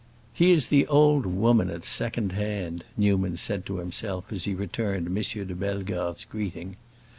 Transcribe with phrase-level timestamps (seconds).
[0.33, 5.05] "He is the old woman at second hand," Newman said to himself, as he returned
[5.05, 5.13] M.
[5.13, 6.75] de Bellegarde's greeting.